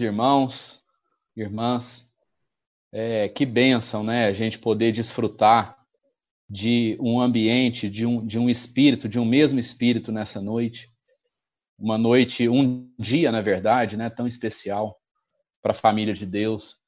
[0.00, 0.82] irmãos,
[1.36, 2.08] irmãs.
[2.92, 4.26] É, que bênção, né?
[4.26, 5.78] A gente poder desfrutar
[6.48, 10.90] de um ambiente, de um, de um espírito, de um mesmo espírito nessa noite.
[11.78, 14.10] Uma noite, um dia, na verdade, né?
[14.10, 15.00] Tão especial
[15.62, 16.80] para a família de Deus.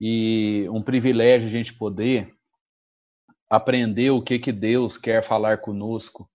[0.00, 2.34] E um privilégio a gente poder
[3.50, 6.30] aprender o que, que Deus quer falar conosco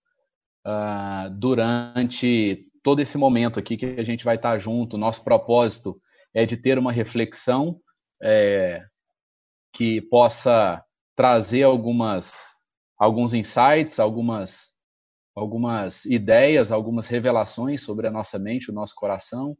[0.66, 4.96] uh, durante todo esse momento aqui que a gente vai estar junto.
[4.96, 6.00] Nosso propósito
[6.32, 7.80] é de ter uma reflexão
[8.22, 8.80] é,
[9.72, 10.80] que possa
[11.16, 12.54] trazer algumas
[12.96, 14.68] alguns insights, algumas
[15.34, 19.58] algumas ideias, algumas revelações sobre a nossa mente, o nosso coração,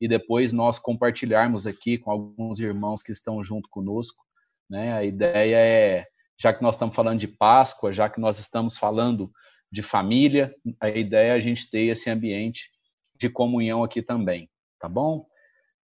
[0.00, 4.24] e depois nós compartilharmos aqui com alguns irmãos que estão junto conosco.
[4.70, 4.90] Né?
[4.94, 6.06] A ideia é,
[6.40, 9.30] já que nós estamos falando de Páscoa, já que nós estamos falando
[9.74, 10.54] de família.
[10.80, 12.70] A ideia é a gente ter esse ambiente
[13.18, 15.26] de comunhão aqui também, tá bom?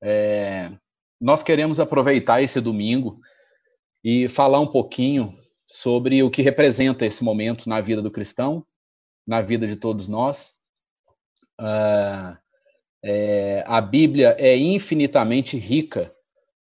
[0.03, 0.71] É,
[1.21, 3.19] nós queremos aproveitar esse domingo
[4.05, 5.35] e falar um pouquinho
[5.67, 8.65] sobre o que representa esse momento na vida do cristão,
[9.27, 10.53] na vida de todos nós.
[11.61, 12.39] Uh,
[13.05, 16.15] é, a Bíblia é infinitamente rica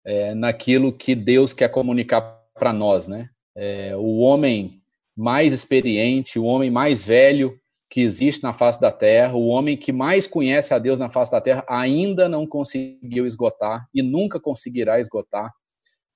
[0.06, 2.22] é, naquilo que Deus quer comunicar
[2.54, 3.30] para nós, né?
[3.56, 4.83] É, o homem
[5.16, 7.58] mais experiente, o homem mais velho
[7.90, 11.32] que existe na face da terra, o homem que mais conhece a Deus na face
[11.32, 15.54] da terra, ainda não conseguiu esgotar e nunca conseguirá esgotar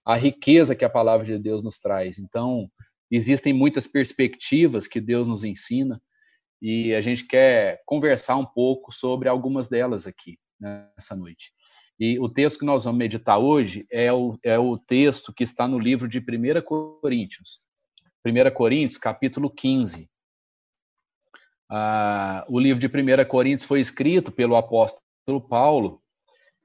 [0.04, 2.18] a riqueza que a palavra de Deus nos traz.
[2.18, 2.68] Então,
[3.12, 6.02] existem muitas perspectivas que Deus nos ensina
[6.60, 11.52] e a gente quer conversar um pouco sobre algumas delas aqui nessa noite.
[12.00, 15.68] E o texto que nós vamos meditar hoje é o, é o texto que está
[15.68, 17.67] no livro de 1 Coríntios,
[18.26, 20.10] 1 Coríntios, capítulo 15.
[21.70, 26.02] Ah, o livro de 1 Coríntios foi escrito pelo apóstolo Paulo,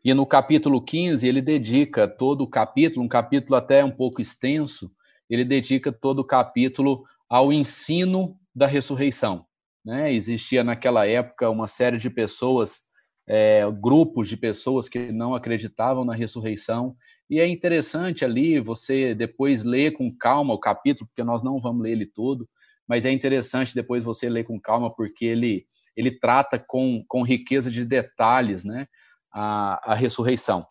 [0.05, 4.91] e no capítulo 15 ele dedica todo o capítulo, um capítulo até um pouco extenso,
[5.31, 9.47] ele dedica todo o capítulo ao ensino da ressurreição.
[9.85, 10.13] Né?
[10.13, 12.83] Existia naquela época uma série de pessoas,
[13.29, 16.97] é, grupos de pessoas que não acreditavam na ressurreição,
[17.29, 21.83] e é interessante ali você depois ler com calma o capítulo, porque nós não vamos
[21.83, 22.49] ler ele todo,
[22.87, 25.67] mas é interessante depois você ler com calma, porque ele,
[25.97, 28.87] ele trata com, com riqueza de detalhes né,
[29.33, 30.67] a, a ressurreição.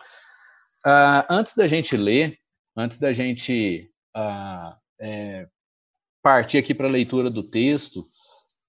[0.86, 2.38] Uh, antes da gente ler,
[2.76, 5.48] antes da gente uh, é,
[6.22, 8.02] partir aqui para a leitura do texto,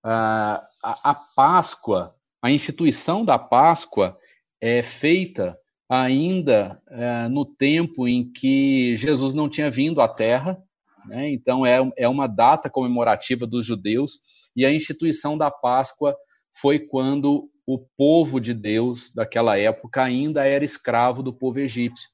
[0.04, 4.18] uh, a, a Páscoa, a instituição da Páscoa
[4.60, 5.58] é feita
[5.92, 10.58] ainda é, no tempo em que Jesus não tinha vindo à Terra,
[11.04, 11.30] né?
[11.30, 14.12] então é, é uma data comemorativa dos judeus,
[14.56, 16.16] e a instituição da Páscoa
[16.54, 22.08] foi quando o povo de Deus daquela época ainda era escravo do povo egípcio,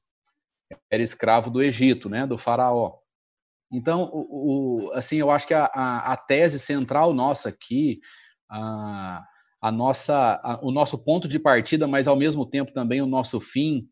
[0.91, 2.27] era escravo do Egito, né?
[2.27, 2.97] do faraó.
[3.71, 8.01] Então, o, o, assim, eu acho que a, a, a tese central nossa aqui,
[8.49, 9.23] a,
[9.61, 13.39] a nossa, a, o nosso ponto de partida, mas ao mesmo tempo também o nosso
[13.39, 13.87] fim,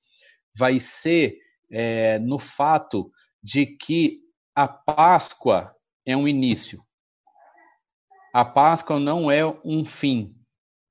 [0.57, 1.37] vai ser
[1.71, 3.11] é, no fato
[3.43, 4.21] de que
[4.55, 5.75] a Páscoa
[6.05, 6.81] é um início.
[8.33, 10.35] A Páscoa não é um fim.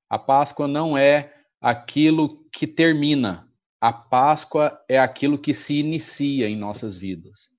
[0.09, 3.47] A Páscoa não é aquilo que termina.
[3.79, 7.49] A Páscoa é aquilo que se inicia em nossas vidas.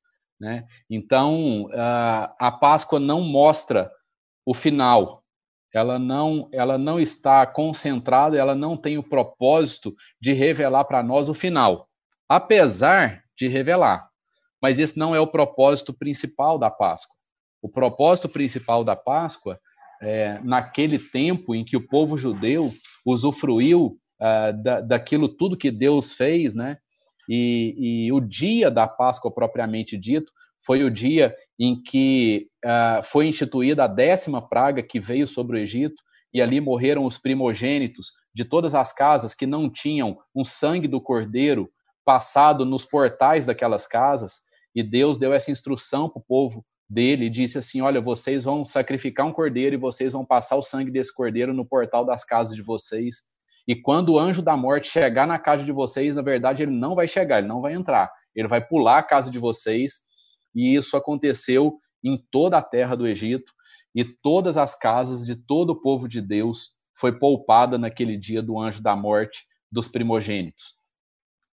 [0.40, 0.66] Né?
[0.88, 1.68] Então,
[2.38, 3.90] a Páscoa não mostra
[4.46, 5.24] o final,
[5.74, 11.28] ela não, ela não está concentrada, ela não tem o propósito de revelar para nós
[11.28, 11.88] o final,
[12.28, 14.08] apesar de revelar.
[14.60, 17.16] Mas esse não é o propósito principal da Páscoa.
[17.62, 19.58] O propósito principal da Páscoa,
[20.00, 22.72] é, naquele tempo em que o povo judeu
[23.04, 26.78] usufruiu uh, da, daquilo tudo que Deus fez, né?
[27.28, 30.32] E, e o dia da Páscoa propriamente dito
[30.64, 35.60] foi o dia em que uh, foi instituída a décima praga que veio sobre o
[35.60, 36.02] Egito,
[36.32, 41.00] e ali morreram os primogênitos de todas as casas que não tinham um sangue do
[41.00, 41.70] cordeiro
[42.04, 44.40] passado nos portais daquelas casas,
[44.74, 48.64] e Deus deu essa instrução para o povo dele e disse assim: Olha, vocês vão
[48.64, 52.54] sacrificar um cordeiro e vocês vão passar o sangue desse cordeiro no portal das casas
[52.54, 53.16] de vocês.
[53.66, 56.94] E quando o anjo da morte chegar na casa de vocês, na verdade, ele não
[56.94, 58.10] vai chegar, ele não vai entrar.
[58.34, 60.07] Ele vai pular a casa de vocês
[60.58, 63.52] e isso aconteceu em toda a terra do Egito,
[63.94, 68.58] e todas as casas de todo o povo de Deus foi poupada naquele dia do
[68.58, 70.74] anjo da morte dos primogênitos.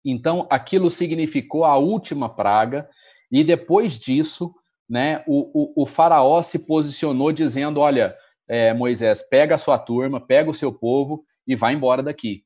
[0.02, 2.88] Então, aquilo significou a última praga,
[3.30, 4.54] e depois disso,
[4.88, 8.16] né, o, o, o faraó se posicionou dizendo: Olha,
[8.48, 12.42] é, Moisés, pega a sua turma, pega o seu povo e vai embora daqui.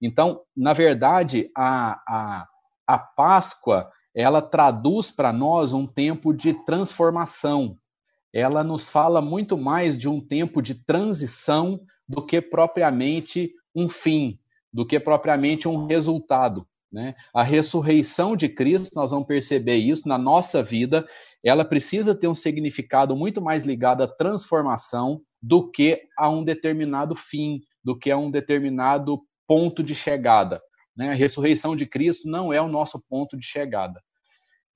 [0.00, 2.46] Então, na verdade, a, a,
[2.86, 7.76] a Páscoa ela traduz para nós um tempo de transformação.
[8.32, 14.38] Ela nos fala muito mais de um tempo de transição do que propriamente um fim,
[14.72, 16.66] do que propriamente um resultado.
[16.90, 17.14] Né?
[17.34, 21.06] A ressurreição de Cristo, nós vamos perceber isso na nossa vida,
[21.42, 27.16] ela precisa ter um significado muito mais ligado à transformação do que a um determinado
[27.16, 30.60] fim, do que a um determinado ponto de chegada.
[30.96, 31.10] Né?
[31.10, 34.00] A ressurreição de Cristo não é o nosso ponto de chegada.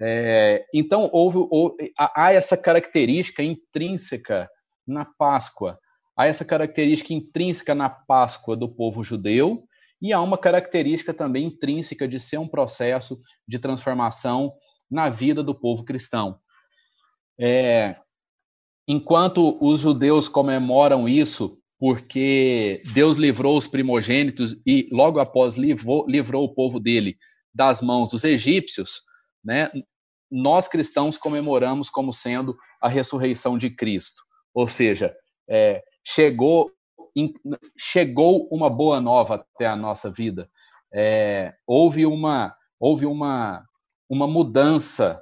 [0.01, 4.49] É, então, houve, houve, há essa característica intrínseca
[4.87, 5.79] na Páscoa,
[6.17, 9.67] há essa característica intrínseca na Páscoa do povo judeu,
[10.01, 14.53] e há uma característica também intrínseca de ser um processo de transformação
[14.91, 16.39] na vida do povo cristão.
[17.39, 17.97] É,
[18.87, 26.44] enquanto os judeus comemoram isso porque Deus livrou os primogênitos e logo após livrou, livrou
[26.44, 27.17] o povo dele
[27.55, 29.02] das mãos dos egípcios,
[29.44, 29.70] né?
[30.31, 35.14] Nós cristãos comemoramos como sendo a ressurreição de Cristo, ou seja,
[35.49, 36.70] é, chegou
[37.78, 40.50] chegou uma boa nova até a nossa vida.
[40.93, 43.64] É, houve uma houve uma
[44.08, 45.20] uma mudança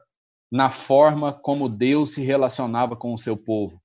[0.50, 3.80] na forma como Deus se relacionava com o seu povo.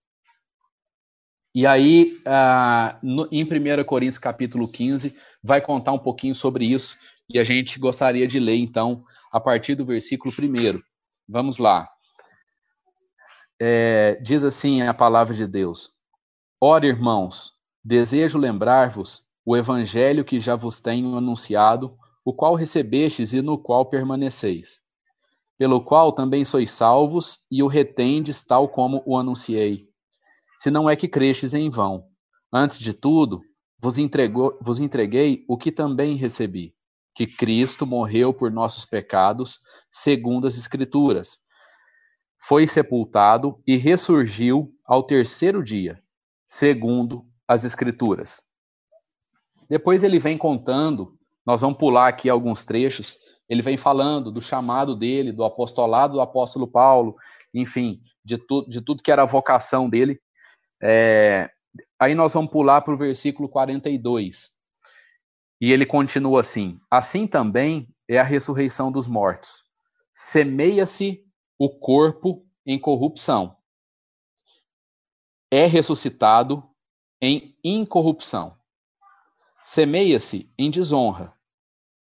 [1.54, 6.98] E aí, ah, no, em 1 Coríntios capítulo 15, vai contar um pouquinho sobre isso,
[7.30, 10.80] e a gente gostaria de ler, então, a partir do versículo 1.
[11.28, 11.88] Vamos lá.
[13.62, 15.92] É, diz assim a palavra de Deus:
[16.62, 23.42] Ora, irmãos, Desejo lembrar-vos o evangelho que já vos tenho anunciado, o qual recebestes e
[23.42, 24.82] no qual permaneceis,
[25.58, 29.89] pelo qual também sois salvos e o retendes tal como o anunciei.
[30.60, 32.04] Se não é que crestes em vão.
[32.52, 33.40] Antes de tudo,
[33.82, 36.76] vos, entregou, vos entreguei o que também recebi,
[37.16, 41.38] que Cristo morreu por nossos pecados, segundo as Escrituras.
[42.42, 45.98] Foi sepultado e ressurgiu ao terceiro dia,
[46.46, 48.42] segundo as Escrituras.
[49.70, 53.16] Depois ele vem contando, nós vamos pular aqui alguns trechos,
[53.48, 57.16] ele vem falando do chamado dele, do apostolado do apóstolo Paulo,
[57.54, 60.20] enfim, de, tu, de tudo que era a vocação dele.
[60.82, 61.50] É,
[62.00, 64.54] aí nós vamos pular para o versículo 42.
[65.62, 69.64] E ele continua assim: Assim também é a ressurreição dos mortos.
[70.14, 71.26] Semeia-se
[71.58, 73.58] o corpo em corrupção.
[75.52, 76.64] É ressuscitado
[77.22, 78.58] em incorrupção.
[79.66, 81.34] Semeia-se em desonra.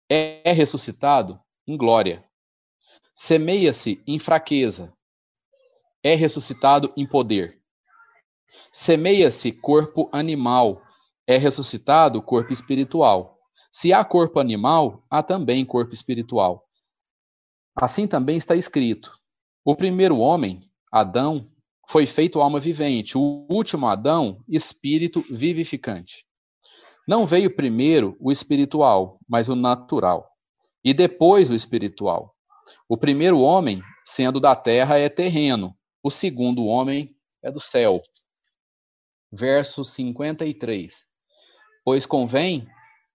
[0.10, 2.24] É ressuscitado em glória.
[3.16, 4.96] Semeia-se em fraqueza.
[6.04, 7.62] É ressuscitado em poder.
[8.72, 10.82] Semeia-se corpo animal.
[11.28, 13.38] É ressuscitado corpo espiritual.
[13.72, 16.66] Se há corpo animal, há também corpo espiritual.
[17.76, 19.12] Assim também está escrito:
[19.66, 20.62] o primeiro homem,
[20.92, 21.46] Adão,
[21.90, 26.26] foi feito alma vivente, o último Adão, espírito vivificante.
[27.08, 30.28] Não veio primeiro o espiritual, mas o natural,
[30.84, 32.34] e depois o espiritual.
[32.90, 38.02] O primeiro homem, sendo da terra, é terreno, o segundo homem é do céu.
[39.32, 41.04] Verso 53.
[41.84, 42.68] Pois convém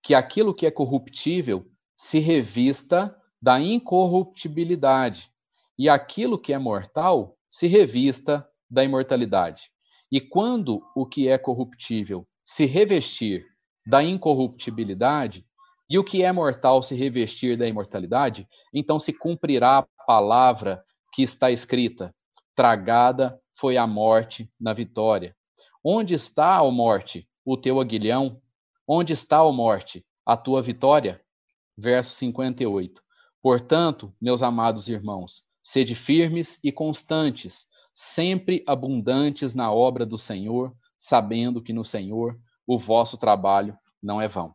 [0.03, 5.31] que aquilo que é corruptível se revista da incorruptibilidade,
[5.79, 9.71] e aquilo que é mortal se revista da imortalidade.
[10.13, 13.47] E quando o que é corruptível se revestir
[13.87, 15.47] da incorruptibilidade,
[15.89, 21.23] e o que é mortal se revestir da imortalidade, então se cumprirá a palavra que
[21.23, 22.15] está escrita:
[22.55, 25.35] tragada foi a morte na vitória.
[25.83, 28.41] Onde está, ó morte, o teu aguilhão?
[28.87, 31.21] Onde está, ó morte, a tua vitória?
[31.77, 33.03] Verso 58.
[33.41, 41.63] Portanto, meus amados irmãos, sede firmes e constantes, sempre abundantes na obra do Senhor, sabendo
[41.63, 44.55] que no Senhor o vosso trabalho não é vão.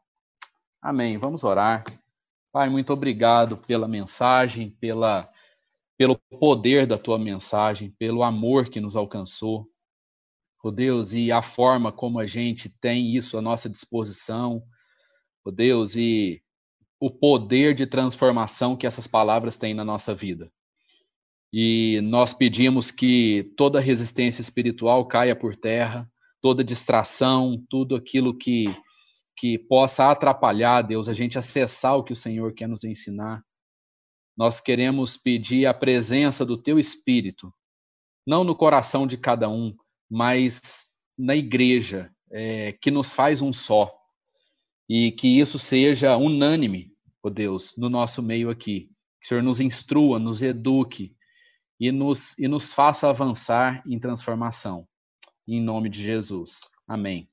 [0.82, 1.18] Amém.
[1.18, 1.84] Vamos orar.
[2.52, 5.30] Pai, muito obrigado pela mensagem, pela
[5.98, 9.68] pelo poder da tua mensagem, pelo amor que nos alcançou.
[10.66, 14.64] Oh Deus, e a forma como a gente tem isso à nossa disposição.
[15.46, 16.42] Oh Deus, e
[17.00, 20.52] o poder de transformação que essas palavras têm na nossa vida
[21.54, 28.66] e nós pedimos que toda resistência espiritual caia por terra, toda distração, tudo aquilo que,
[29.38, 33.42] que possa atrapalhar, Deus, a gente acessar o que o Senhor quer nos ensinar.
[34.36, 37.54] Nós queremos pedir a presença do Teu Espírito,
[38.28, 39.74] não no coração de cada um,
[40.10, 43.94] mas na igreja, é, que nos faz um só.
[44.88, 46.94] e que isso seja unânime,
[47.24, 48.92] ó oh Deus, no nosso meio aqui.
[49.20, 51.16] Que o Senhor nos instrua, nos eduque
[51.80, 54.88] e nos, e nos faça avançar em transformação.
[55.48, 56.62] Em nome de Jesus.
[56.88, 57.28] Amém.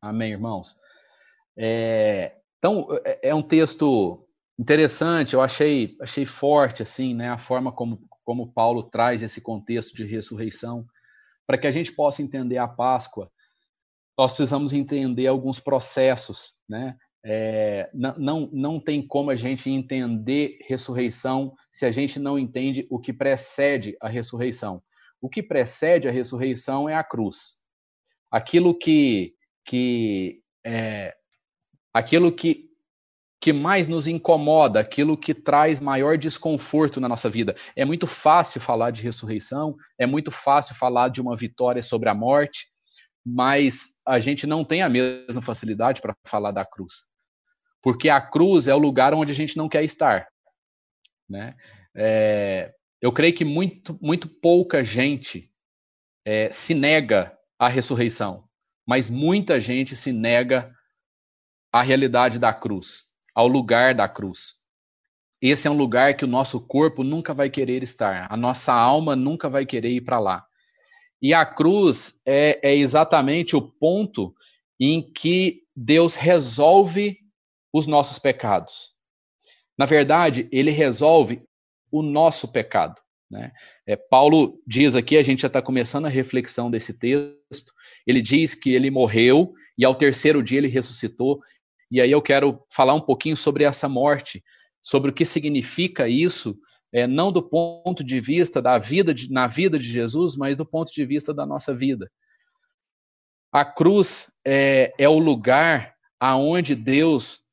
[0.00, 0.80] Amém, irmãos.
[1.56, 4.26] É, então, é, é um texto
[4.58, 9.94] interessante, eu achei, achei forte, assim, né, a forma como, como Paulo traz esse contexto
[9.94, 10.86] de ressurreição.
[11.52, 13.30] Para que a gente possa entender a Páscoa,
[14.16, 16.96] nós precisamos entender alguns processos, né?
[17.22, 22.98] É, não, não tem como a gente entender ressurreição se a gente não entende o
[22.98, 24.82] que precede a ressurreição.
[25.20, 27.58] O que precede a ressurreição é a cruz.
[28.30, 31.14] Aquilo que, que é,
[31.92, 32.70] aquilo que,
[33.42, 37.56] que mais nos incomoda, aquilo que traz maior desconforto na nossa vida.
[37.74, 42.14] É muito fácil falar de ressurreição, é muito fácil falar de uma vitória sobre a
[42.14, 42.68] morte,
[43.26, 47.06] mas a gente não tem a mesma facilidade para falar da cruz.
[47.82, 50.28] Porque a cruz é o lugar onde a gente não quer estar.
[51.28, 51.56] Né?
[51.96, 55.50] É, eu creio que muito, muito pouca gente
[56.24, 58.48] é, se nega à ressurreição,
[58.86, 60.72] mas muita gente se nega
[61.72, 64.54] à realidade da cruz, ao lugar da cruz.
[65.40, 69.16] Esse é um lugar que o nosso corpo nunca vai querer estar, a nossa alma
[69.16, 70.46] nunca vai querer ir para lá.
[71.20, 74.34] E a cruz é, é exatamente o ponto
[74.78, 77.18] em que Deus resolve
[77.72, 78.92] os nossos pecados.
[79.78, 81.42] Na verdade, ele resolve
[81.90, 83.00] o nosso pecado.
[83.30, 83.50] Né?
[83.86, 87.72] É, Paulo diz aqui, a gente já está começando a reflexão desse texto,
[88.06, 91.40] ele diz que ele morreu e ao terceiro dia ele ressuscitou.
[91.92, 94.42] E aí eu quero falar um pouquinho sobre essa morte,
[94.80, 96.58] sobre o que significa isso
[96.90, 100.64] é, não do ponto de vista da vida de, na vida de Jesus, mas do
[100.64, 102.10] ponto de vista da nossa vida.
[103.52, 107.44] A cruz é, é o lugar aonde Deus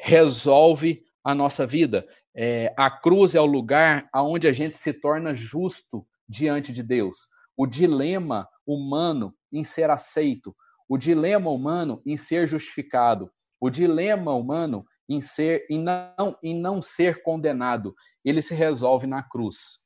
[0.00, 2.04] resolve a nossa vida.
[2.34, 7.28] É, a cruz é o lugar aonde a gente se torna justo diante de Deus.
[7.56, 10.56] O dilema humano em ser aceito,
[10.88, 16.82] o dilema humano em ser justificado, o dilema humano em ser em não em não
[16.82, 17.94] ser condenado,
[18.24, 19.78] ele se resolve na cruz.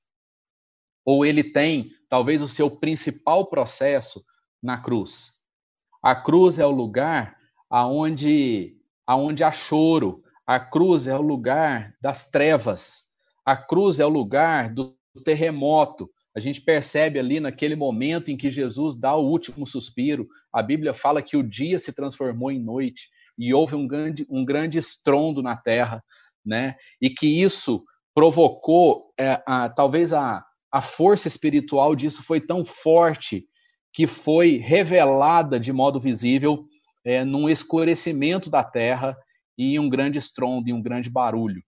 [1.05, 4.25] Ou ele tem talvez o seu principal processo
[4.62, 5.39] na cruz.
[6.03, 7.37] A cruz é o lugar
[7.69, 13.05] aonde aonde há choro, a cruz é o lugar das trevas.
[13.45, 16.11] A cruz é o lugar do terremoto.
[16.35, 20.29] A gente percebe ali naquele momento em que Jesus dá o último suspiro.
[20.53, 24.44] A Bíblia fala que o dia se transformou em noite e houve um grande, um
[24.44, 26.04] grande estrondo na terra,
[26.44, 26.76] né?
[27.00, 27.82] E que isso
[28.14, 33.47] provocou, é, a, talvez a, a força espiritual disso foi tão forte
[33.94, 36.66] que foi revelada de modo visível
[37.02, 39.16] é, num escurecimento da terra
[39.56, 41.62] e um grande estrondo e um grande barulho.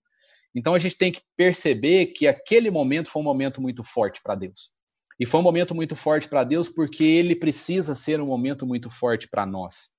[0.54, 4.34] Então a gente tem que perceber que aquele momento foi um momento muito forte para
[4.34, 4.72] Deus.
[5.18, 8.90] E foi um momento muito forte para Deus porque ele precisa ser um momento muito
[8.90, 9.91] forte para nós.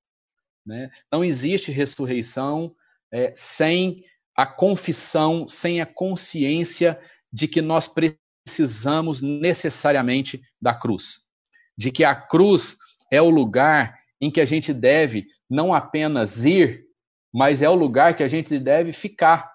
[0.65, 0.89] Né?
[1.11, 2.75] Não existe ressurreição
[3.11, 4.03] é, sem
[4.35, 6.99] a confissão, sem a consciência
[7.31, 11.23] de que nós precisamos necessariamente da cruz.
[11.77, 12.77] De que a cruz
[13.11, 16.85] é o lugar em que a gente deve não apenas ir,
[17.31, 19.51] mas é o lugar que a gente deve ficar.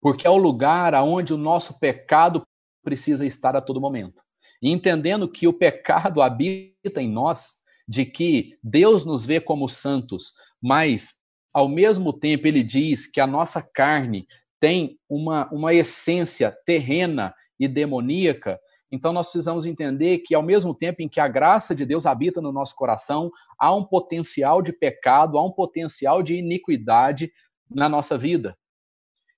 [0.00, 2.46] Porque é o lugar aonde o nosso pecado
[2.84, 4.22] precisa estar a todo momento.
[4.60, 10.32] E entendendo que o pecado habita em nós, de que Deus nos vê como santos,
[10.60, 11.14] mas
[11.54, 14.26] ao mesmo tempo ele diz que a nossa carne
[14.60, 18.58] tem uma, uma essência terrena e demoníaca,
[18.92, 22.42] então nós precisamos entender que ao mesmo tempo em que a graça de Deus habita
[22.42, 27.32] no nosso coração, há um potencial de pecado, há um potencial de iniquidade
[27.70, 28.54] na nossa vida.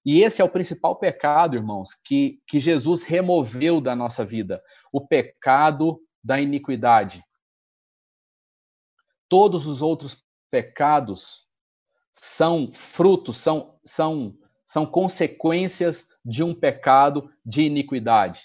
[0.04, 4.60] E esse é o principal pecado, irmãos, que, que Jesus removeu da nossa vida:
[4.92, 7.22] o pecado da iniquidade
[9.34, 11.48] todos os outros pecados
[12.12, 14.32] são frutos, são, são,
[14.64, 18.42] são consequências de um pecado de iniquidade.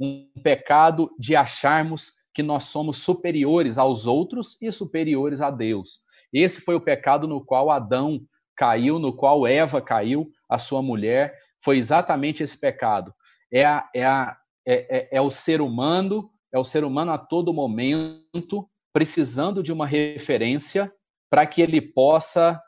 [0.00, 6.00] Um pecado de acharmos que nós somos superiores aos outros e superiores a Deus.
[6.32, 8.20] Esse foi o pecado no qual Adão
[8.56, 11.38] caiu, no qual Eva caiu, a sua mulher.
[11.62, 13.14] Foi exatamente esse pecado.
[13.52, 17.18] É, a, é, a, é, é, é o ser humano, é o ser humano a
[17.18, 20.94] todo momento precisando de uma referência
[21.30, 22.60] para que ele possa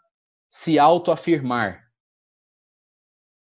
[0.49, 1.85] se autoafirmar.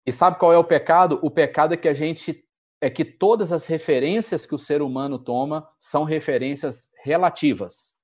[0.04, 1.20] E sabe qual é o pecado?
[1.22, 2.44] O pecado é que a gente
[2.80, 8.00] é que todas as referências que o ser humano toma são referências relativas.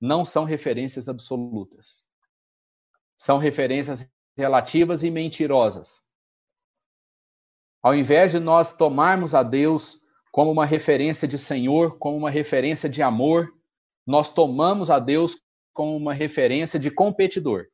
[0.00, 2.06] não são referências absolutas.
[3.16, 6.06] São referências relativas e mentirosas.
[7.82, 12.88] Ao invés de nós tomarmos a Deus como uma referência de Senhor, como uma referência
[12.88, 13.52] de amor,
[14.06, 15.40] nós tomamos a Deus
[15.72, 17.66] como uma referência de competidor.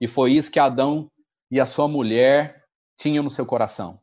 [0.00, 1.10] E foi isso que Adão
[1.50, 2.64] e a sua mulher
[2.96, 4.00] tinham no seu coração.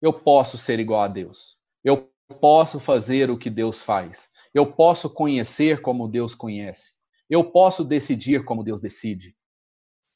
[0.00, 1.58] Eu posso ser igual a Deus.
[1.82, 4.30] Eu posso fazer o que Deus faz.
[4.52, 6.92] Eu posso conhecer como Deus conhece.
[7.28, 9.36] Eu posso decidir como Deus decide.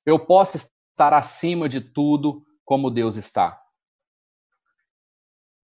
[0.04, 3.60] Eu posso estar acima de tudo como Deus está.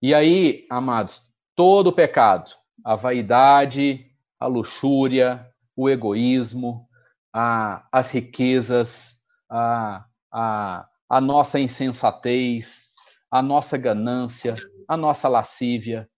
[0.01, 1.23] E aí, amados,
[1.55, 2.51] todo pecado,
[2.85, 5.47] a vaidade, a luxúria,
[5.77, 6.89] o egoísmo,
[7.33, 9.17] a, as riquezas,
[9.51, 12.85] a, a, a nossa insensatez,
[13.31, 14.55] a nossa ganância,
[14.87, 16.09] a nossa lascívia,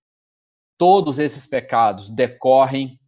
[0.77, 3.01] todos esses pecados decorrem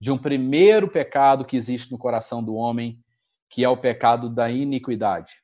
[0.00, 3.02] de um primeiro pecado que existe no coração do homem,
[3.48, 5.34] que é o pecado da iniquidade.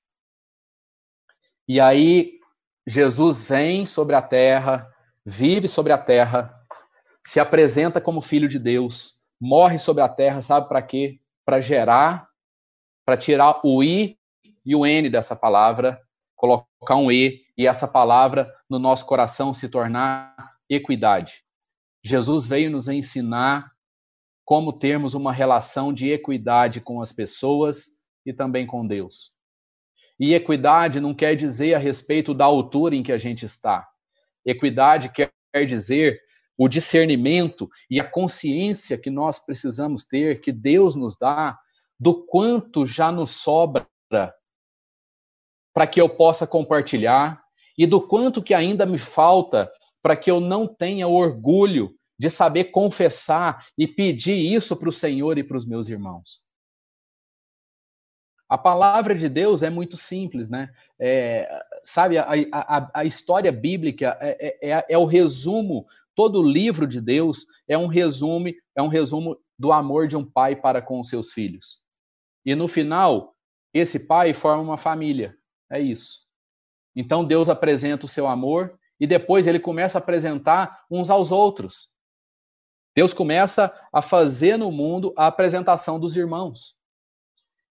[1.67, 2.38] E aí
[2.87, 4.89] Jesus vem sobre a terra,
[5.25, 6.53] vive sobre a terra,
[7.25, 11.21] se apresenta como filho de Deus, morre sobre a terra, sabe para quê?
[11.45, 12.29] Para gerar,
[13.05, 14.19] para tirar o i
[14.65, 16.01] e o n dessa palavra,
[16.35, 20.35] colocar um e e essa palavra no nosso coração se tornar
[20.69, 21.45] equidade.
[22.05, 23.71] Jesus veio nos ensinar
[24.45, 27.87] como termos uma relação de equidade com as pessoas
[28.27, 29.35] e também com Deus.
[30.23, 33.88] E equidade não quer dizer a respeito da altura em que a gente está.
[34.47, 35.33] Equidade quer
[35.67, 36.21] dizer
[36.57, 41.59] o discernimento e a consciência que nós precisamos ter, que Deus nos dá,
[41.99, 43.85] do quanto já nos sobra
[45.75, 47.43] para que eu possa compartilhar
[47.76, 49.68] e do quanto que ainda me falta
[50.01, 55.37] para que eu não tenha orgulho de saber confessar e pedir isso para o Senhor
[55.37, 56.44] e para os meus irmãos.
[58.53, 60.69] A palavra de Deus é muito simples, né?
[61.01, 61.49] É,
[61.83, 66.87] sabe, a, a, a, história bíblica é, é, é, é, o resumo, todo o livro
[66.87, 71.01] de Deus é um resumo, é um resumo do amor de um pai para com
[71.01, 71.79] os seus filhos.
[72.45, 73.35] E no final,
[73.73, 75.35] esse pai forma uma família.
[75.71, 76.27] É isso.
[76.95, 81.88] Então Deus apresenta o seu amor e depois ele começa a apresentar uns aos outros.
[82.95, 86.82] Deus começa a fazer no mundo a apresentação dos irmãos.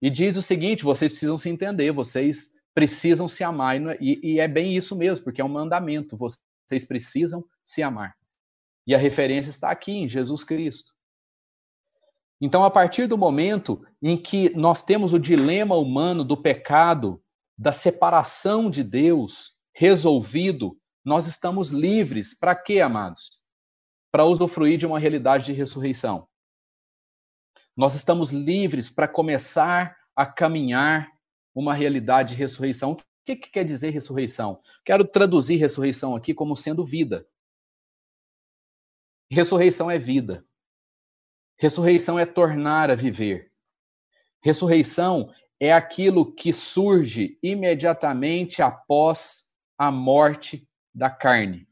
[0.04, 3.80] E diz o seguinte: vocês precisam se entender, vocês precisam se amar.
[4.02, 6.18] E, e é bem isso mesmo, porque é um mandamento.
[6.18, 8.14] Vocês precisam se amar.
[8.86, 10.92] E a referência está aqui em Jesus Cristo.
[12.42, 17.24] Então, a partir do momento em que nós temos o dilema humano do pecado
[17.58, 22.38] da separação de Deus resolvido, nós estamos livres.
[22.38, 23.40] Para quê, amados?
[24.12, 26.28] Para usufruir de uma realidade de ressurreição.
[27.76, 31.12] Nós estamos livres para começar a caminhar
[31.56, 32.92] uma realidade de ressurreição.
[32.92, 34.62] O que, que quer dizer ressurreição?
[34.86, 37.28] Quero traduzir ressurreição aqui como sendo vida.
[39.30, 40.46] Ressurreição é vida.
[41.58, 43.52] Ressurreição é tornar a viver.
[44.44, 51.68] Ressurreição é aquilo que surge imediatamente após a morte da carne.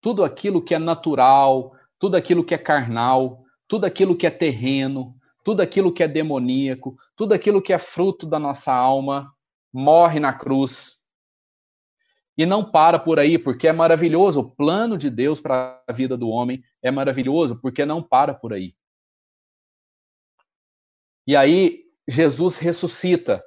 [0.00, 3.41] Tudo aquilo que é natural, tudo aquilo que é carnal,
[3.72, 8.26] tudo aquilo que é terreno, tudo aquilo que é demoníaco, tudo aquilo que é fruto
[8.26, 9.34] da nossa alma,
[9.72, 10.98] morre na cruz.
[12.36, 14.40] E não para por aí, porque é maravilhoso.
[14.40, 18.52] O plano de Deus para a vida do homem é maravilhoso, porque não para por
[18.52, 18.76] aí.
[21.26, 23.42] E aí, Jesus ressuscita.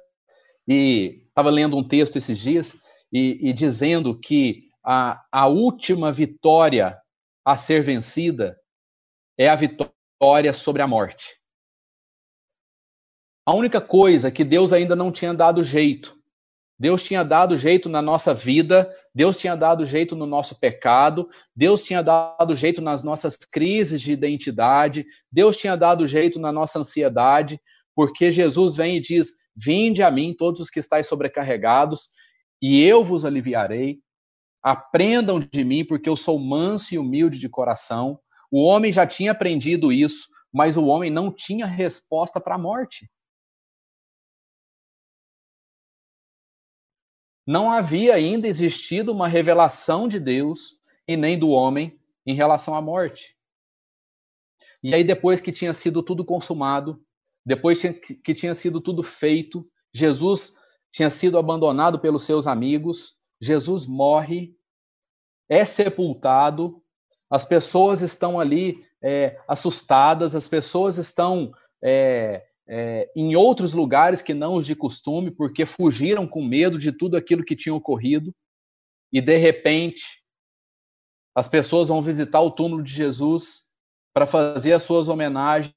[0.66, 7.00] E estava lendo um texto esses dias e, e dizendo que a, a última vitória
[7.44, 8.58] a ser vencida
[9.38, 9.94] é a vitória
[10.54, 11.38] sobre a morte.
[13.44, 16.16] A única coisa que Deus ainda não tinha dado jeito,
[16.78, 21.82] Deus tinha dado jeito na nossa vida, Deus tinha dado jeito no nosso pecado, Deus
[21.82, 27.58] tinha dado jeito nas nossas crises de identidade, Deus tinha dado jeito na nossa ansiedade,
[27.94, 32.10] porque Jesus vem e diz: Vinde a mim, todos os que estáis sobrecarregados,
[32.60, 34.00] e eu vos aliviarei.
[34.62, 38.18] Aprendam de mim, porque eu sou manso e humilde de coração.
[38.50, 43.10] O homem já tinha aprendido isso, mas o homem não tinha resposta para a morte.
[47.46, 52.82] Não havia ainda existido uma revelação de Deus e nem do homem em relação à
[52.82, 53.36] morte.
[54.82, 57.04] E aí, depois que tinha sido tudo consumado,
[57.44, 60.56] depois que tinha sido tudo feito, Jesus
[60.92, 64.56] tinha sido abandonado pelos seus amigos, Jesus morre,
[65.48, 66.82] é sepultado,
[67.30, 74.34] as pessoas estão ali é, assustadas, as pessoas estão é, é, em outros lugares que
[74.34, 78.34] não os de costume, porque fugiram com medo de tudo aquilo que tinha ocorrido,
[79.12, 80.22] e de repente
[81.34, 83.66] as pessoas vão visitar o túmulo de Jesus
[84.14, 85.74] para fazer as suas homenagens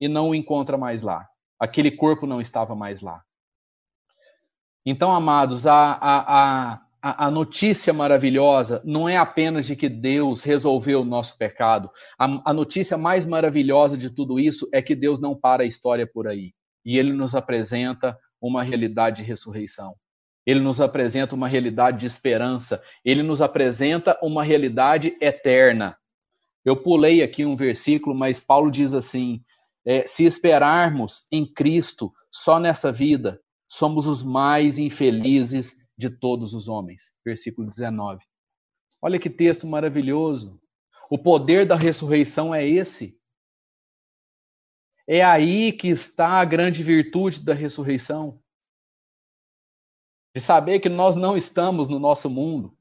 [0.00, 1.28] e não o encontra mais lá.
[1.58, 3.24] Aquele corpo não estava mais lá.
[4.86, 11.02] Então, amados, a, a, a, a, notícia maravilhosa não é apenas de que Deus resolveu
[11.02, 11.90] o nosso pecado.
[12.18, 16.06] A, a notícia mais maravilhosa de tudo isso é que Deus não para a história
[16.06, 16.52] por aí.
[16.84, 19.94] E ele nos apresenta uma realidade de ressurreição.
[20.46, 22.82] Ele nos apresenta uma realidade de esperança.
[23.04, 25.96] Ele nos apresenta uma realidade eterna.
[26.64, 29.42] Eu pulei aqui um versículo, mas Paulo diz assim:
[29.86, 36.68] é, se esperarmos em Cristo só nessa vida, somos os mais infelizes de todos os
[36.68, 37.12] homens.
[37.24, 38.24] Versículo 19.
[39.02, 40.60] Olha que texto maravilhoso.
[41.10, 43.20] O poder da ressurreição é esse.
[45.06, 48.40] É aí que está a grande virtude da ressurreição.
[50.34, 52.76] De saber que nós não estamos no nosso mundo.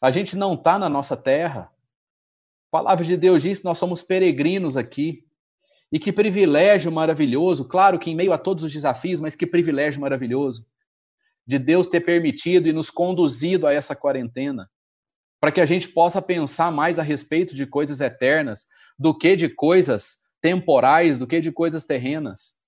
[0.00, 1.72] A gente não está na nossa terra.
[2.68, 5.24] A palavra de Deus diz que nós somos peregrinos aqui.
[5.92, 10.00] E que privilégio maravilhoso, claro que em meio a todos os desafios, mas que privilégio
[10.02, 10.66] maravilhoso
[11.48, 14.70] de Deus ter permitido e nos conduzido a essa quarentena,
[15.40, 18.66] para que a gente possa pensar mais a respeito de coisas eternas
[18.98, 22.58] do que de coisas temporais, do que de coisas terrenas.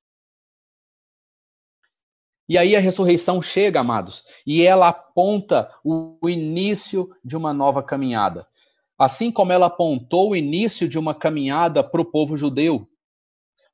[2.48, 8.48] E aí a ressurreição chega, amados, e ela aponta o início de uma nova caminhada.
[8.98, 12.88] Assim como ela apontou o início de uma caminhada para o povo judeu.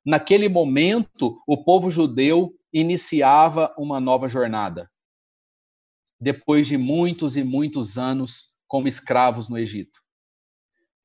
[0.05, 4.89] Naquele momento, o povo judeu iniciava uma nova jornada
[6.19, 10.01] depois de muitos e muitos anos como escravos no Egito.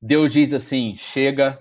[0.01, 1.59] Deus diz assim: chega,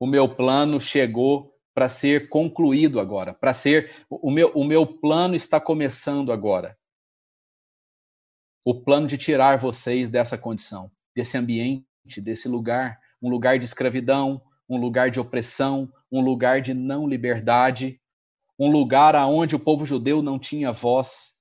[0.00, 5.36] o meu plano chegou para ser concluído agora, para ser o meu, o meu plano
[5.36, 6.76] está começando agora.
[8.64, 11.86] O plano de tirar vocês dessa condição, desse ambiente,
[12.20, 18.00] desse lugar, um lugar de escravidão, um lugar de opressão, um lugar de não liberdade,
[18.58, 21.37] um lugar aonde o povo judeu não tinha voz,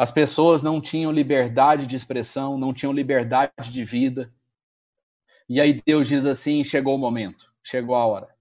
[0.00, 4.32] As pessoas não tinham liberdade de expressão, não tinham liberdade de vida.
[5.46, 8.34] E aí Deus diz assim: chegou o momento, chegou a hora.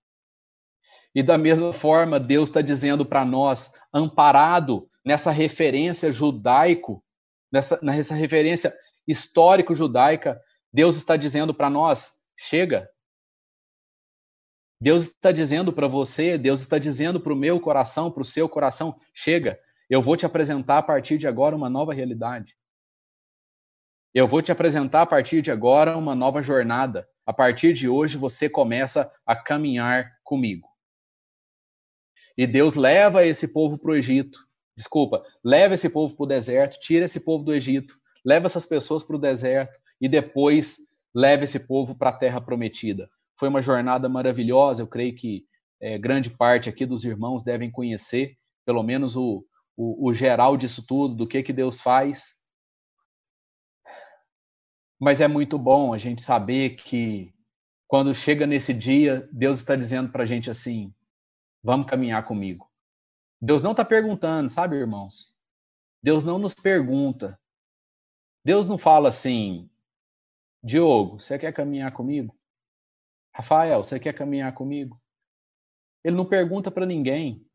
[1.14, 7.04] E da mesma forma, Deus está dizendo para nós, amparado nessa referência judaico,
[7.52, 8.74] nessa, nessa referência
[9.06, 10.40] histórico-judaica,
[10.72, 12.90] Deus está dizendo para nós: chega.
[14.82, 18.48] Deus está dizendo para você, Deus está dizendo para o meu coração, para o seu
[18.48, 19.60] coração: chega.
[19.90, 22.56] Eu vou te apresentar a partir de agora uma nova realidade.
[24.14, 27.08] Eu vou te apresentar a partir de agora uma nova jornada.
[27.26, 30.68] A partir de hoje você começa a caminhar comigo.
[32.38, 34.40] E Deus leva esse povo para o Egito.
[34.78, 39.04] Desculpa, leva esse povo para o deserto, tira esse povo do Egito, leva essas pessoas
[39.04, 40.78] para o deserto e depois
[41.14, 43.10] leva esse povo para a terra prometida.
[43.38, 45.46] Foi uma jornada maravilhosa, eu creio que
[45.82, 49.44] é, grande parte aqui dos irmãos devem conhecer, pelo menos o,
[49.80, 52.38] o, o geral disso tudo, do que, que Deus faz.
[55.00, 57.34] Mas é muito bom a gente saber que
[57.88, 60.94] quando chega nesse dia, Deus está dizendo para a gente assim:
[61.64, 62.70] vamos caminhar comigo.
[63.42, 65.34] Deus não está perguntando, sabe, irmãos?
[66.04, 67.40] Deus não nos pergunta.
[68.44, 69.70] Deus não fala assim:
[70.62, 72.38] Diogo, você quer caminhar comigo?
[73.34, 75.02] Rafael, você quer caminhar comigo?
[76.04, 77.49] Ele não pergunta para ninguém.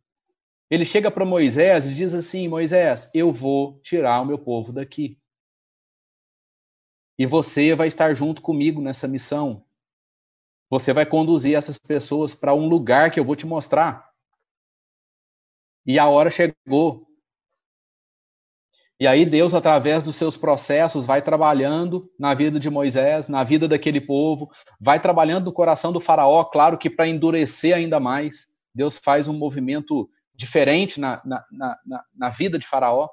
[0.70, 5.18] Ele chega para Moisés e diz assim: Moisés, eu vou tirar o meu povo daqui.
[7.18, 9.64] E você vai estar junto comigo nessa missão.
[10.68, 14.10] Você vai conduzir essas pessoas para um lugar que eu vou te mostrar.
[15.86, 17.06] E a hora chegou.
[18.98, 23.68] E aí Deus, através dos seus processos, vai trabalhando na vida de Moisés, na vida
[23.68, 24.50] daquele povo,
[24.80, 28.54] vai trabalhando no coração do faraó, claro que para endurecer ainda mais.
[28.74, 33.08] Deus faz um movimento diferente na, na, na, na vida de Faraó,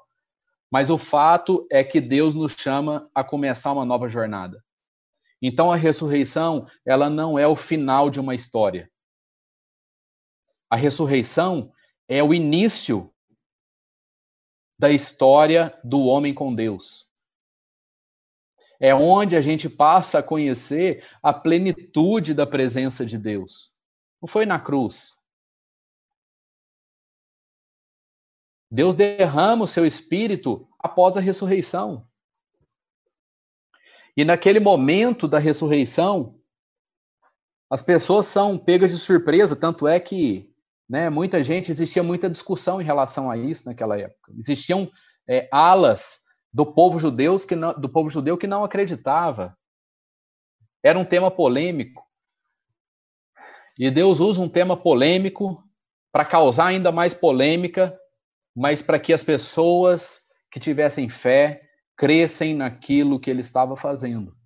[0.70, 4.64] mas o fato é que Deus nos chama a começar uma nova jornada.
[5.40, 8.90] Então a ressurreição, ela não é o final de uma história.
[10.70, 11.72] A ressurreição
[12.08, 13.12] é o início
[14.78, 17.10] da história do homem com Deus.
[18.80, 23.72] É onde a gente passa a conhecer a plenitude da presença de Deus.
[24.20, 25.21] Não foi na cruz,
[28.72, 32.08] Deus derrama o seu espírito após a ressurreição.
[34.16, 36.40] E naquele momento da ressurreição,
[37.68, 40.50] as pessoas são pegas de surpresa, tanto é que
[40.88, 44.32] né, muita gente, existia muita discussão em relação a isso naquela época.
[44.38, 44.90] Existiam
[45.28, 49.54] é, alas do povo, judeus que não, do povo judeu que não acreditava.
[50.82, 52.02] Era um tema polêmico.
[53.78, 55.62] E Deus usa um tema polêmico
[56.10, 57.98] para causar ainda mais polêmica,
[58.54, 64.36] mas para que as pessoas que tivessem fé crescem naquilo que ele estava fazendo.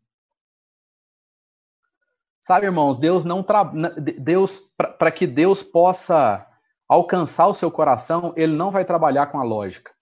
[2.40, 3.64] Sabe, irmãos, Deus não tra...
[3.64, 6.46] Deus para que Deus possa
[6.88, 9.92] alcançar o seu coração, ele não vai trabalhar com a lógica.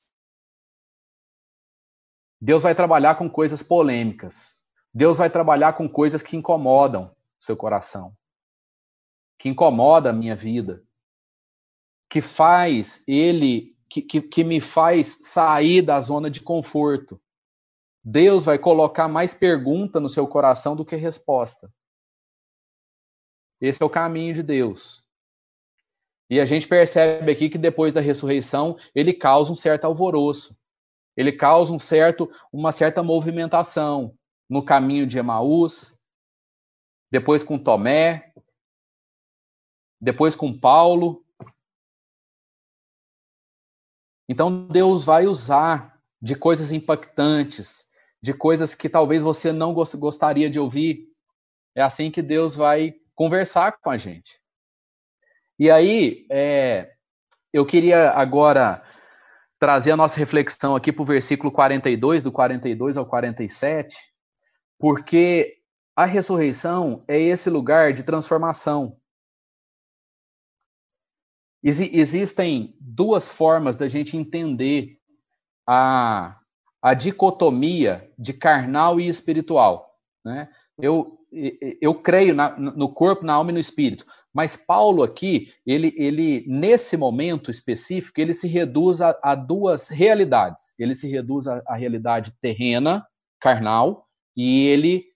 [2.39, 4.61] Deus vai trabalhar com coisas polêmicas.
[4.93, 7.07] Deus vai trabalhar com coisas que incomodam
[7.41, 8.15] o seu coração.
[9.39, 10.85] Que incomoda a minha vida.
[12.11, 17.21] Que faz ele que, que, que me faz sair da zona de conforto.
[18.03, 21.73] Deus vai colocar mais pergunta no seu coração do que resposta.
[23.61, 25.07] Esse é o caminho de Deus.
[26.29, 30.59] E a gente percebe aqui que depois da ressurreição, ele causa um certo alvoroço.
[31.17, 34.19] Ele causa um certo, uma certa movimentação
[34.51, 36.01] no caminho de Emaús,
[37.13, 38.35] depois com Tomé,
[40.01, 41.24] depois com Paulo.
[44.29, 47.87] Então Deus vai usar de coisas impactantes,
[48.23, 51.09] de coisas que talvez você não gostaria de ouvir.
[51.75, 54.41] É assim que Deus vai conversar com a gente.
[55.59, 56.91] E aí, é,
[57.53, 58.83] eu queria agora
[59.61, 63.97] trazer a nossa reflexão aqui para o versículo 42, do 42 ao 47,
[64.79, 65.59] porque
[65.95, 68.97] a ressurreição é esse lugar de transformação.
[71.65, 74.99] Ex existem duas formas da gente entender
[75.67, 76.39] a,
[76.83, 79.97] a dicotomia de carnal e espiritual.
[80.23, 80.49] Né?
[80.79, 81.19] Eu,
[81.81, 84.05] eu creio na, no corpo, na alma e no espírito.
[84.33, 90.75] Mas Paulo aqui, ele, ele nesse momento específico, ele se reduz a, a duas realidades.
[90.79, 93.07] Ele se reduz à realidade terrena,
[93.41, 95.07] carnal, e ele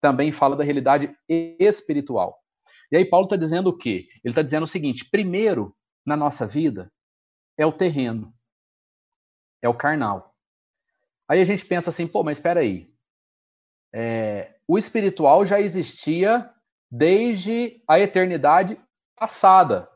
[0.00, 2.36] também fala da realidade espiritual.
[2.90, 4.06] E aí Paulo está dizendo o quê?
[4.24, 6.92] Ele está dizendo o seguinte: primeiro na nossa vida
[7.56, 8.34] é o terreno,
[9.62, 10.34] é o carnal.
[11.28, 12.92] Aí a gente pensa assim, pô, mas espera aí,
[13.92, 16.52] é, o espiritual já existia
[16.90, 18.78] desde a eternidade
[19.16, 19.88] passada.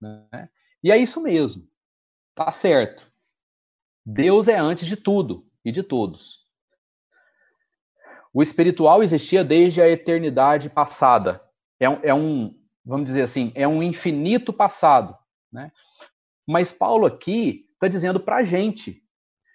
[0.00, 0.48] Né?
[0.82, 1.68] E é isso mesmo.
[2.34, 3.08] Tá certo.
[4.04, 6.44] Deus é antes de tudo e de todos.
[8.32, 11.40] O espiritual existia desde a eternidade passada.
[11.78, 15.16] É um, é um vamos dizer assim, é um infinito passado.
[15.54, 15.70] Né?
[16.46, 19.02] Mas Paulo aqui está dizendo para a gente.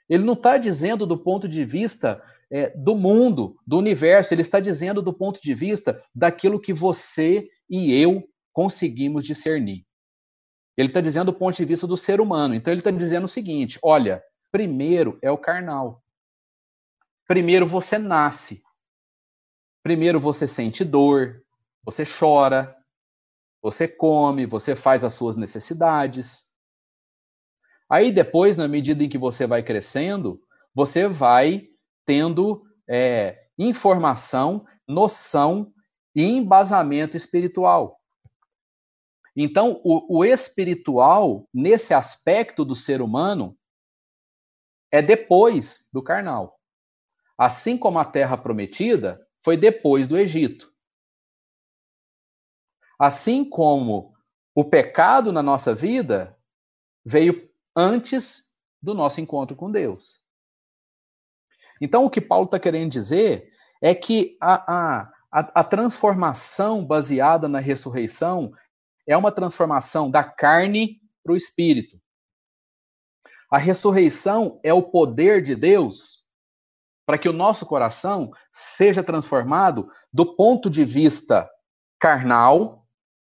[0.08, 4.60] Ele não está dizendo do ponto de vista é, do mundo, do universo, ele está
[4.60, 9.86] dizendo do ponto de vista daquilo que você e eu conseguimos discernir.
[10.76, 12.56] Ele está dizendo do ponto de vista do ser humano.
[12.56, 16.02] Então ele está dizendo o seguinte: olha, primeiro é o carnal.
[17.28, 18.64] Primeiro você nasce.
[19.84, 21.44] Primeiro você sente dor,
[21.84, 22.76] você chora,
[23.62, 26.46] você come, você faz as suas necessidades.
[27.90, 30.42] Aí depois, na medida em que você vai crescendo,
[30.74, 31.68] você vai
[32.06, 35.74] tendo é, informação, noção
[36.16, 38.00] e embasamento espiritual.
[39.36, 43.58] Então, o, o espiritual, nesse aspecto do ser humano,
[44.92, 46.60] é depois do carnal.
[47.38, 50.74] Assim como a terra prometida foi depois do Egito.
[53.00, 54.14] Assim como
[54.54, 56.38] o pecado na nossa vida
[57.06, 58.50] veio antes
[58.82, 60.20] do nosso encontro com Deus.
[61.82, 63.50] Então, o que Paulo está querendo dizer
[63.82, 68.52] é que a, a, a, transformação baseada na ressurreição
[69.08, 71.98] é uma transformação da carne para o espírito.
[73.50, 76.20] A ressurreição é o poder de Deus
[77.06, 81.50] para que o nosso coração seja transformado do ponto de vista
[82.00, 82.79] carnal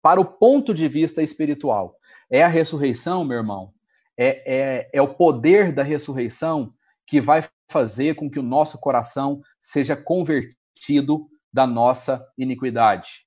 [0.05, 1.99] para o ponto de vista espiritual.
[2.31, 3.73] É a ressurreição, meu irmão,
[4.19, 6.75] é, é, é o poder da ressurreição
[7.07, 13.25] que vai fazer com que o nosso coração seja convertido da nossa iniquidade,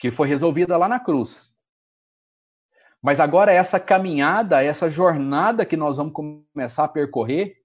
[0.00, 1.54] que foi resolvida lá na cruz.
[3.00, 7.62] Mas agora essa caminhada, essa jornada que nós vamos começar a percorrer,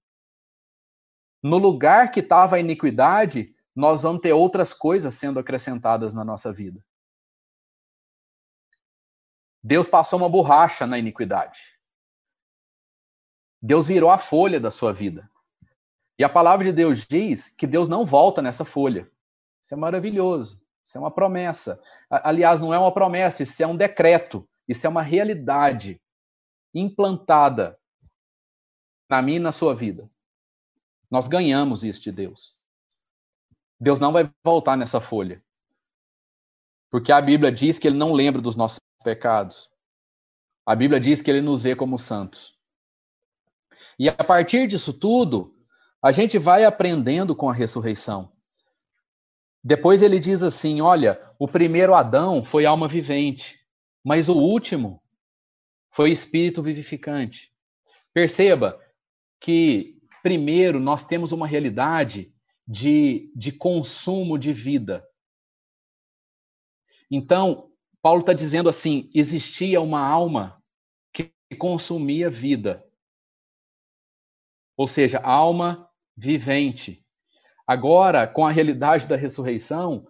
[1.44, 6.54] no lugar que estava a iniquidade, nós vamos ter outras coisas sendo acrescentadas na nossa
[6.54, 6.80] vida.
[9.63, 11.62] Deus passou uma borracha na iniquidade.
[13.62, 15.30] Deus virou a folha da sua vida.
[16.17, 19.12] E a palavra de Deus diz que Deus não volta nessa folha.
[19.62, 20.62] Isso é maravilhoso.
[20.84, 21.82] Isso é uma promessa.
[22.10, 24.47] Aliás, não é uma promessa, isso é um decreto.
[24.67, 26.02] Isso é uma realidade
[26.74, 27.78] implantada
[29.10, 30.10] na minha e na sua vida.
[31.10, 32.58] Nós ganhamos isso de Deus.
[33.80, 35.43] Deus não vai voltar nessa folha.
[36.91, 39.71] Porque a Bíblia diz que ele não lembra dos nossos pecados.
[40.65, 42.60] A Bíblia diz que ele nos vê como santos.
[43.97, 45.56] E a partir disso tudo,
[46.04, 48.34] a gente vai aprendendo com a ressurreição.
[49.63, 53.60] Depois ele diz assim: olha, o primeiro Adão foi alma vivente,
[54.04, 55.01] mas o último
[55.91, 57.54] foi espírito vivificante.
[58.13, 58.80] Perceba
[59.39, 62.34] que, primeiro, nós temos uma realidade
[62.67, 65.06] de, de consumo de vida.
[67.12, 67.69] Então,
[68.02, 70.63] Paulo está dizendo assim: existia uma alma
[71.13, 72.88] que consumia vida.
[74.78, 77.06] Ou seja, alma vivente.
[77.67, 80.08] Agora, com a realidade da ressurreição,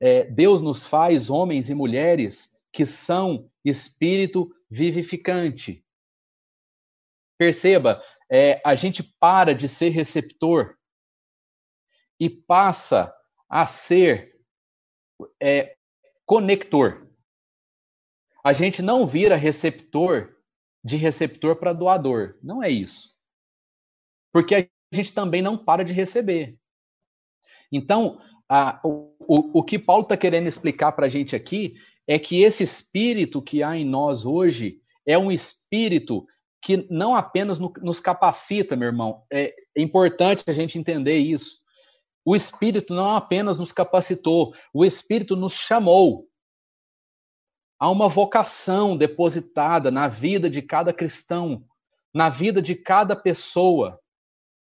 [0.00, 5.84] é, Deus nos faz homens e mulheres que são espírito vivificante.
[7.38, 10.76] Perceba, é, a gente para de ser receptor
[12.18, 13.14] e passa
[13.48, 14.34] a ser
[15.40, 15.73] é,
[16.26, 17.08] conector.
[18.44, 20.34] A gente não vira receptor
[20.84, 22.36] de receptor para doador.
[22.42, 23.14] Não é isso.
[24.32, 26.58] Porque a gente também não para de receber.
[27.72, 32.42] Então, a, o, o, que Paulo está querendo explicar para a gente aqui é que
[32.42, 36.26] esse espírito que há em nós hoje é um espírito
[36.60, 39.24] que não apenas no, nos capacita, meu irmão.
[39.32, 41.63] É importante a gente entender isso.
[42.24, 46.28] O Espírito não apenas nos capacitou, o Espírito nos chamou.
[47.78, 51.64] Há uma vocação depositada na vida de cada cristão,
[52.14, 54.00] na vida de cada pessoa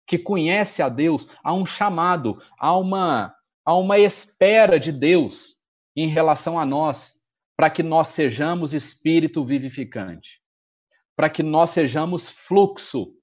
[0.07, 5.57] que conhece a Deus, há um chamado, há uma, há uma espera de Deus
[5.95, 7.23] em relação a nós,
[7.57, 10.43] para que nós sejamos espírito vivificante,
[11.15, 13.15] para que nós sejamos fluxo,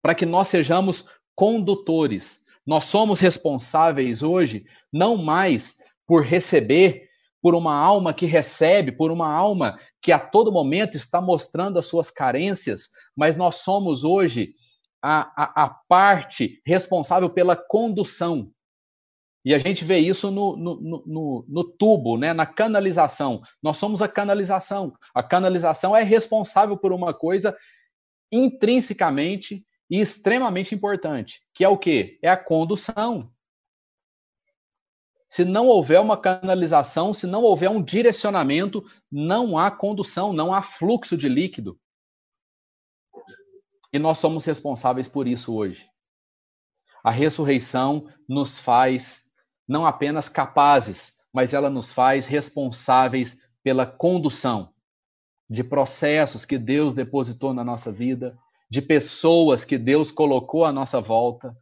[0.00, 2.45] para que nós sejamos condutores.
[2.66, 5.76] Nós somos responsáveis hoje não mais
[6.06, 7.06] por receber,
[7.40, 11.86] por uma alma que recebe, por uma alma que a todo momento está mostrando as
[11.86, 14.54] suas carências, mas nós somos hoje
[15.00, 18.50] a, a, a parte responsável pela condução.
[19.44, 22.32] E a gente vê isso no, no, no, no, tubo, né?
[22.32, 23.40] na canalização.
[23.62, 24.92] Nós somos a canalização.
[25.14, 27.56] A canalização é responsável por uma coisa
[28.32, 32.18] intrinsecamente e extremamente importante, que é o quê?
[32.22, 33.30] É a condução.
[35.28, 40.62] Se não houver uma canalização, se não houver um direcionamento, não há condução, não há
[40.62, 41.78] fluxo de líquido.
[43.92, 45.88] E nós somos responsáveis por isso hoje.
[47.02, 49.26] A ressurreição nos faz
[49.66, 54.72] não apenas capazes, mas ela nos faz responsáveis pela condução
[55.48, 61.00] de processos que Deus depositou na nossa vida, de pessoas que Deus colocou à nossa
[61.00, 61.56] volta.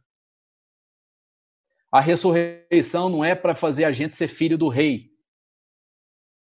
[1.91, 5.11] A ressurreição não é para fazer a gente ser filho do rei.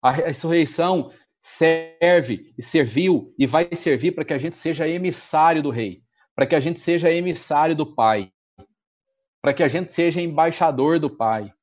[0.02, 5.70] A ressurreição serve e serviu e vai servir para que a gente seja emissário do
[5.70, 6.04] rei,
[6.36, 8.32] para que a gente seja emissário do pai,
[9.42, 11.54] para que a gente seja embaixador do pai.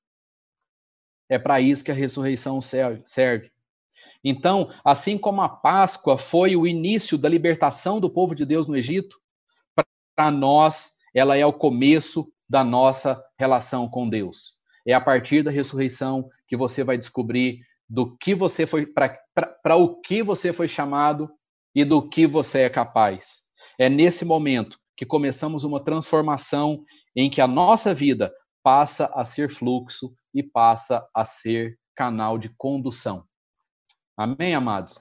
[1.29, 3.53] É para isso que a ressurreição serve.
[4.25, 8.77] Então, assim como a Páscoa foi o início da libertação do povo de Deus no
[8.77, 9.19] Egito,
[10.17, 14.57] para nós ela é o começo da nossa relação com Deus.
[14.87, 20.01] É a partir da ressurreição que você vai descobrir do que você foi para o
[20.01, 21.31] que você foi chamado
[21.75, 23.43] e do que você é capaz.
[23.79, 26.83] É nesse momento que começamos uma transformação
[27.15, 28.33] em que a nossa vida
[28.63, 33.25] passa a ser fluxo e passa a ser canal de condução.
[34.17, 35.01] Amém, amados?